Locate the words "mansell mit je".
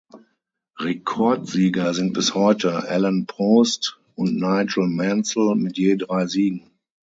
4.87-5.95